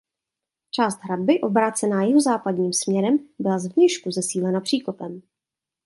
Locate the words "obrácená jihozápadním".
1.41-2.73